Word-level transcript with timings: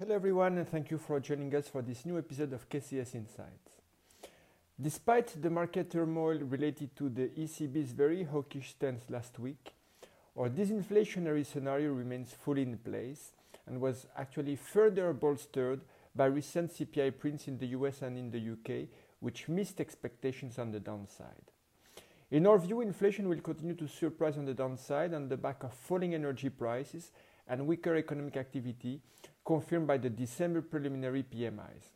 Hello 0.00 0.14
everyone 0.14 0.56
and 0.56 0.66
thank 0.66 0.90
you 0.90 0.96
for 0.96 1.20
joining 1.20 1.54
us 1.54 1.68
for 1.68 1.82
this 1.82 2.06
new 2.06 2.16
episode 2.16 2.54
of 2.54 2.66
KCS 2.70 3.14
Insights. 3.16 3.82
Despite 4.80 5.42
the 5.42 5.50
market 5.50 5.90
turmoil 5.90 6.38
related 6.38 6.96
to 6.96 7.10
the 7.10 7.28
ECB's 7.28 7.92
very 7.92 8.22
hawkish 8.22 8.70
stance 8.70 9.02
last 9.10 9.38
week, 9.38 9.74
our 10.38 10.48
disinflationary 10.48 11.44
scenario 11.44 11.92
remains 11.92 12.32
fully 12.32 12.62
in 12.62 12.78
place 12.78 13.32
and 13.66 13.78
was 13.78 14.06
actually 14.16 14.56
further 14.56 15.12
bolstered 15.12 15.82
by 16.16 16.24
recent 16.24 16.72
CPI 16.72 17.18
prints 17.18 17.46
in 17.46 17.58
the 17.58 17.66
US 17.66 18.00
and 18.00 18.16
in 18.16 18.30
the 18.30 18.52
UK, 18.52 18.88
which 19.20 19.50
missed 19.50 19.82
expectations 19.82 20.58
on 20.58 20.70
the 20.70 20.80
downside. 20.80 21.52
In 22.30 22.46
our 22.46 22.58
view, 22.58 22.80
inflation 22.80 23.28
will 23.28 23.42
continue 23.42 23.74
to 23.74 23.86
surprise 23.86 24.38
on 24.38 24.46
the 24.46 24.54
downside 24.54 25.12
on 25.12 25.28
the 25.28 25.36
back 25.36 25.62
of 25.62 25.74
falling 25.74 26.14
energy 26.14 26.48
prices 26.48 27.10
and 27.46 27.66
weaker 27.66 27.96
economic 27.96 28.38
activity, 28.38 29.02
confirmed 29.44 29.86
by 29.86 29.98
the 29.98 30.10
December 30.10 30.62
preliminary 30.62 31.22
PMIs. 31.22 31.90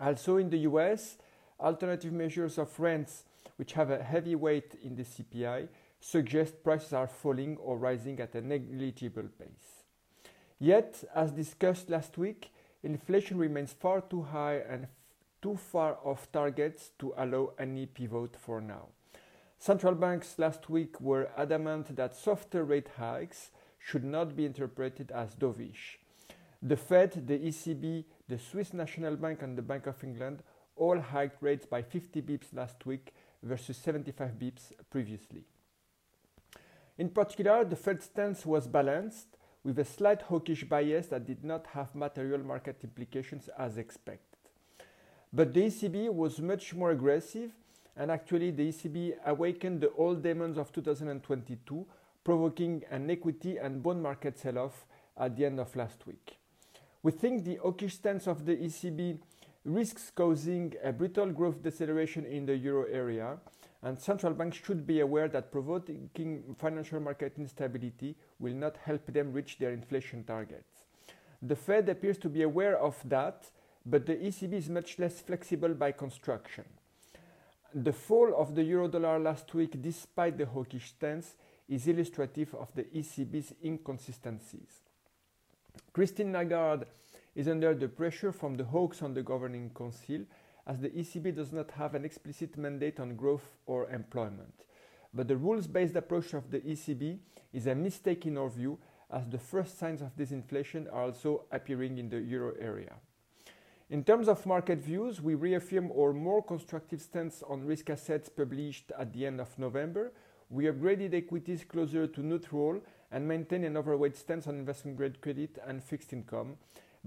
Also 0.00 0.36
in 0.36 0.50
the 0.50 0.58
US, 0.58 1.16
alternative 1.60 2.12
measures 2.12 2.58
of 2.58 2.78
rents, 2.78 3.24
which 3.56 3.72
have 3.74 3.90
a 3.90 4.02
heavy 4.02 4.34
weight 4.34 4.74
in 4.82 4.96
the 4.96 5.04
CPI, 5.04 5.68
suggest 6.00 6.62
prices 6.64 6.92
are 6.92 7.06
falling 7.06 7.56
or 7.58 7.78
rising 7.78 8.18
at 8.20 8.34
a 8.34 8.40
negligible 8.40 9.28
pace. 9.38 9.84
Yet, 10.58 11.04
as 11.14 11.32
discussed 11.32 11.90
last 11.90 12.18
week, 12.18 12.52
inflation 12.82 13.38
remains 13.38 13.72
far 13.72 14.00
too 14.00 14.22
high 14.22 14.56
and 14.68 14.88
too 15.40 15.56
far 15.56 15.98
off 16.04 16.30
targets 16.32 16.90
to 16.98 17.12
allow 17.16 17.52
any 17.58 17.86
pivot 17.86 18.36
for 18.36 18.60
now. 18.60 18.88
Central 19.58 19.94
banks 19.94 20.38
last 20.38 20.68
week 20.68 21.00
were 21.00 21.30
adamant 21.36 21.94
that 21.94 22.16
softer 22.16 22.64
rate 22.64 22.90
hikes 22.98 23.50
should 23.78 24.04
not 24.04 24.36
be 24.36 24.44
interpreted 24.44 25.10
as 25.12 25.34
dovish. 25.34 25.98
The 26.64 26.76
Fed, 26.76 27.26
the 27.26 27.38
ECB, 27.40 28.04
the 28.28 28.38
Swiss 28.38 28.72
National 28.72 29.16
Bank, 29.16 29.42
and 29.42 29.58
the 29.58 29.62
Bank 29.62 29.88
of 29.88 30.02
England 30.04 30.44
all 30.76 31.00
hiked 31.00 31.42
rates 31.42 31.66
by 31.66 31.82
50 31.82 32.22
bips 32.22 32.54
last 32.54 32.86
week 32.86 33.12
versus 33.42 33.76
75 33.76 34.38
bips 34.38 34.72
previously. 34.88 35.44
In 36.98 37.08
particular, 37.08 37.64
the 37.64 37.74
Fed 37.74 38.00
stance 38.00 38.46
was 38.46 38.68
balanced 38.68 39.38
with 39.64 39.76
a 39.80 39.84
slight 39.84 40.22
hawkish 40.22 40.62
bias 40.62 41.08
that 41.08 41.26
did 41.26 41.44
not 41.44 41.66
have 41.68 41.96
material 41.96 42.44
market 42.44 42.78
implications 42.84 43.48
as 43.58 43.76
expected. 43.76 44.38
But 45.32 45.52
the 45.52 45.62
ECB 45.62 46.12
was 46.12 46.40
much 46.40 46.74
more 46.74 46.92
aggressive, 46.92 47.50
and 47.96 48.08
actually, 48.08 48.52
the 48.52 48.68
ECB 48.68 49.14
awakened 49.26 49.80
the 49.80 49.90
old 49.94 50.22
demons 50.22 50.58
of 50.58 50.72
2022, 50.72 51.86
provoking 52.22 52.84
an 52.88 53.10
equity 53.10 53.56
and 53.56 53.82
bond 53.82 54.00
market 54.00 54.38
sell 54.38 54.58
off 54.58 54.86
at 55.16 55.36
the 55.36 55.44
end 55.44 55.58
of 55.58 55.74
last 55.74 56.06
week. 56.06 56.38
We 57.02 57.10
think 57.10 57.44
the 57.44 57.56
hawkish 57.56 57.94
stance 57.94 58.28
of 58.28 58.46
the 58.46 58.56
ECB 58.56 59.18
risks 59.64 60.12
causing 60.14 60.74
a 60.84 60.92
brutal 60.92 61.26
growth 61.32 61.62
deceleration 61.62 62.24
in 62.24 62.46
the 62.46 62.56
euro 62.56 62.84
area, 62.84 63.38
and 63.82 63.98
central 63.98 64.32
banks 64.32 64.58
should 64.58 64.86
be 64.86 65.00
aware 65.00 65.26
that 65.28 65.50
provoking 65.50 66.08
financial 66.58 67.00
market 67.00 67.34
instability 67.38 68.16
will 68.38 68.54
not 68.54 68.76
help 68.76 69.04
them 69.06 69.32
reach 69.32 69.58
their 69.58 69.72
inflation 69.72 70.22
targets. 70.22 70.84
The 71.42 71.56
Fed 71.56 71.88
appears 71.88 72.18
to 72.18 72.28
be 72.28 72.42
aware 72.42 72.78
of 72.78 72.96
that, 73.08 73.50
but 73.84 74.06
the 74.06 74.14
ECB 74.14 74.52
is 74.52 74.68
much 74.68 75.00
less 75.00 75.20
flexible 75.20 75.74
by 75.74 75.90
construction. 75.90 76.64
The 77.74 77.92
fall 77.92 78.32
of 78.36 78.54
the 78.54 78.62
euro 78.62 78.86
dollar 78.86 79.18
last 79.18 79.52
week, 79.54 79.82
despite 79.82 80.38
the 80.38 80.46
hawkish 80.46 80.90
stance, 80.90 81.34
is 81.68 81.88
illustrative 81.88 82.54
of 82.54 82.72
the 82.74 82.84
ECB's 82.84 83.54
inconsistencies. 83.64 84.82
Christine 85.92 86.32
Lagarde 86.32 86.86
is 87.34 87.48
under 87.48 87.74
the 87.74 87.88
pressure 87.88 88.32
from 88.32 88.56
the 88.56 88.64
hawks 88.64 89.02
on 89.02 89.14
the 89.14 89.22
governing 89.22 89.70
council 89.70 90.20
as 90.66 90.80
the 90.80 90.90
ECB 90.90 91.34
does 91.34 91.52
not 91.52 91.70
have 91.72 91.94
an 91.94 92.04
explicit 92.04 92.56
mandate 92.56 93.00
on 93.00 93.16
growth 93.16 93.56
or 93.66 93.90
employment. 93.90 94.64
But 95.12 95.28
the 95.28 95.36
rules 95.36 95.66
based 95.66 95.96
approach 95.96 96.34
of 96.34 96.50
the 96.50 96.60
ECB 96.60 97.18
is 97.52 97.66
a 97.66 97.74
mistake 97.74 98.26
in 98.26 98.38
our 98.38 98.48
view, 98.48 98.78
as 99.10 99.28
the 99.28 99.38
first 99.38 99.78
signs 99.78 100.00
of 100.00 100.16
disinflation 100.16 100.86
are 100.90 101.04
also 101.04 101.44
appearing 101.52 101.98
in 101.98 102.08
the 102.08 102.18
euro 102.18 102.54
area. 102.58 102.94
In 103.90 104.04
terms 104.04 104.26
of 104.26 104.46
market 104.46 104.78
views, 104.78 105.20
we 105.20 105.34
reaffirm 105.34 105.92
our 105.92 106.14
more 106.14 106.42
constructive 106.42 107.02
stance 107.02 107.42
on 107.46 107.66
risk 107.66 107.90
assets 107.90 108.30
published 108.30 108.90
at 108.98 109.12
the 109.12 109.26
end 109.26 109.38
of 109.38 109.58
November. 109.58 110.12
We 110.48 110.64
upgraded 110.64 111.12
equities 111.12 111.62
closer 111.64 112.06
to 112.06 112.22
neutral 112.22 112.80
and 113.12 113.28
maintain 113.28 113.62
an 113.64 113.76
overweight 113.76 114.16
stance 114.16 114.46
on 114.46 114.56
investment 114.56 114.96
grade 114.96 115.20
credit 115.20 115.58
and 115.66 115.82
fixed 115.84 116.12
income, 116.12 116.56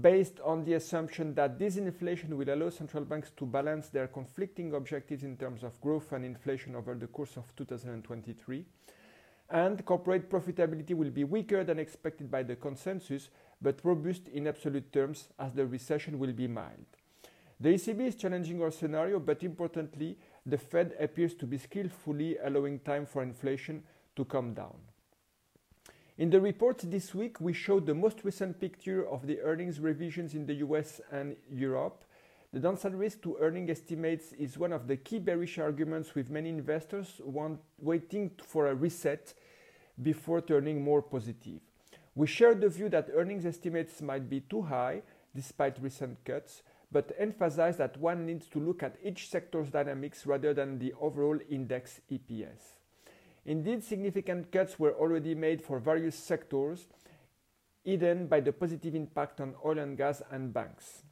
based 0.00 0.40
on 0.44 0.64
the 0.64 0.74
assumption 0.74 1.34
that 1.34 1.58
disinflation 1.58 2.30
will 2.30 2.52
allow 2.52 2.70
central 2.70 3.04
banks 3.04 3.30
to 3.36 3.46
balance 3.46 3.88
their 3.88 4.08
conflicting 4.08 4.74
objectives 4.74 5.22
in 5.22 5.36
terms 5.36 5.62
of 5.62 5.80
growth 5.80 6.12
and 6.12 6.24
inflation 6.24 6.74
over 6.74 6.94
the 6.94 7.06
course 7.06 7.36
of 7.36 7.54
2023. 7.56 8.64
And 9.50 9.84
corporate 9.84 10.30
profitability 10.30 10.94
will 10.94 11.10
be 11.10 11.24
weaker 11.24 11.62
than 11.62 11.78
expected 11.78 12.30
by 12.30 12.42
the 12.42 12.56
consensus, 12.56 13.28
but 13.60 13.84
robust 13.84 14.28
in 14.28 14.46
absolute 14.46 14.90
terms 14.92 15.28
as 15.38 15.52
the 15.52 15.66
recession 15.66 16.18
will 16.18 16.32
be 16.32 16.48
mild. 16.48 16.86
The 17.60 17.74
ECB 17.74 18.08
is 18.08 18.16
challenging 18.16 18.60
our 18.60 18.70
scenario, 18.70 19.20
but 19.20 19.44
importantly, 19.44 20.16
the 20.44 20.58
Fed 20.58 20.94
appears 20.98 21.34
to 21.34 21.46
be 21.46 21.58
skillfully 21.58 22.38
allowing 22.42 22.80
time 22.80 23.06
for 23.06 23.22
inflation 23.22 23.84
to 24.16 24.24
come 24.24 24.54
down. 24.54 24.74
In 26.18 26.28
the 26.28 26.42
report 26.42 26.78
this 26.84 27.14
week, 27.14 27.40
we 27.40 27.54
showed 27.54 27.86
the 27.86 27.94
most 27.94 28.22
recent 28.22 28.60
picture 28.60 29.08
of 29.08 29.26
the 29.26 29.40
earnings 29.40 29.80
revisions 29.80 30.34
in 30.34 30.44
the 30.44 30.56
US 30.56 31.00
and 31.10 31.36
Europe. 31.50 32.04
The 32.52 32.60
downside 32.60 32.94
risk 32.94 33.22
to 33.22 33.38
earning 33.40 33.70
estimates 33.70 34.34
is 34.34 34.58
one 34.58 34.74
of 34.74 34.86
the 34.86 34.98
key 34.98 35.18
bearish 35.18 35.58
arguments 35.58 36.14
with 36.14 36.28
many 36.28 36.50
investors 36.50 37.18
want, 37.24 37.60
waiting 37.78 38.30
for 38.46 38.66
a 38.66 38.74
reset 38.74 39.32
before 40.02 40.42
turning 40.42 40.84
more 40.84 41.00
positive. 41.00 41.60
We 42.14 42.26
share 42.26 42.54
the 42.54 42.68
view 42.68 42.90
that 42.90 43.08
earnings 43.14 43.46
estimates 43.46 44.02
might 44.02 44.28
be 44.28 44.40
too 44.40 44.60
high 44.60 45.00
despite 45.34 45.82
recent 45.82 46.22
cuts, 46.26 46.62
but 46.92 47.12
emphasize 47.18 47.78
that 47.78 47.96
one 47.96 48.26
needs 48.26 48.48
to 48.48 48.58
look 48.58 48.82
at 48.82 48.98
each 49.02 49.30
sector's 49.30 49.70
dynamics 49.70 50.26
rather 50.26 50.52
than 50.52 50.78
the 50.78 50.92
overall 51.00 51.38
index 51.48 52.02
EPS. 52.10 52.81
Indeed, 53.44 53.82
significant 53.82 54.52
cuts 54.52 54.78
were 54.78 54.94
already 54.94 55.34
made 55.34 55.62
for 55.62 55.78
various 55.78 56.16
sectors, 56.16 56.86
hidden 57.84 58.26
by 58.26 58.40
the 58.40 58.52
positive 58.52 58.94
impact 58.94 59.40
on 59.40 59.54
oil 59.64 59.78
and 59.78 59.96
gas 59.96 60.22
and 60.30 60.52
banks. 60.52 61.02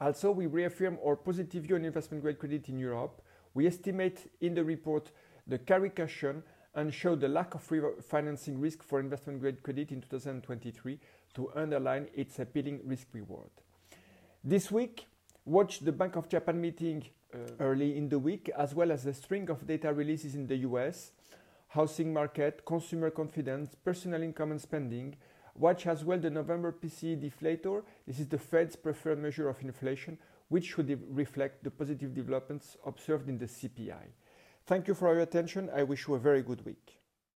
Also, 0.00 0.30
we 0.30 0.46
reaffirm 0.46 0.98
our 1.04 1.16
positive 1.16 1.64
view 1.64 1.76
on 1.76 1.84
investment 1.84 2.22
grade 2.22 2.38
credit 2.38 2.68
in 2.68 2.78
Europe. 2.78 3.22
We 3.52 3.66
estimate 3.66 4.30
in 4.40 4.54
the 4.54 4.64
report 4.64 5.10
the 5.46 5.58
carry 5.58 5.90
cushion 5.90 6.42
and 6.74 6.92
show 6.92 7.14
the 7.14 7.28
lack 7.28 7.54
of 7.54 7.62
financing 8.04 8.60
risk 8.60 8.82
for 8.82 8.98
investment 8.98 9.40
grade 9.40 9.62
credit 9.62 9.92
in 9.92 10.00
2023 10.00 10.98
to 11.34 11.50
underline 11.54 12.08
its 12.14 12.38
appealing 12.38 12.80
risk 12.84 13.08
reward. 13.12 13.50
This 14.42 14.70
week, 14.70 15.06
watch 15.44 15.80
the 15.80 15.92
Bank 15.92 16.16
of 16.16 16.28
Japan 16.28 16.60
meeting 16.60 17.04
Uh, 17.34 17.38
early 17.58 17.96
in 17.96 18.08
the 18.08 18.18
week, 18.18 18.48
as 18.56 18.76
well 18.76 18.92
as 18.92 19.06
a 19.06 19.12
string 19.12 19.50
of 19.50 19.66
data 19.66 19.92
releases 19.92 20.36
in 20.36 20.46
the 20.46 20.58
US 20.58 21.10
housing 21.66 22.12
market, 22.12 22.64
consumer 22.64 23.10
confidence, 23.10 23.74
personal 23.74 24.22
income 24.22 24.52
and 24.52 24.60
spending. 24.60 25.16
Watch 25.56 25.88
as 25.88 26.04
well 26.04 26.18
the 26.18 26.30
November 26.30 26.70
PCE 26.70 27.20
deflator. 27.20 27.82
This 28.06 28.20
is 28.20 28.28
the 28.28 28.38
Fed's 28.38 28.76
preferred 28.76 29.18
measure 29.18 29.48
of 29.48 29.60
inflation, 29.62 30.16
which 30.48 30.66
should 30.66 30.96
reflect 31.10 31.64
the 31.64 31.72
positive 31.72 32.14
developments 32.14 32.76
observed 32.86 33.28
in 33.28 33.38
the 33.38 33.46
CPI. 33.46 34.12
Thank 34.66 34.86
you 34.86 34.94
for 34.94 35.12
your 35.12 35.22
attention. 35.22 35.68
I 35.74 35.82
wish 35.82 36.06
you 36.06 36.14
a 36.14 36.20
very 36.20 36.42
good 36.42 36.64
week. 36.64 37.03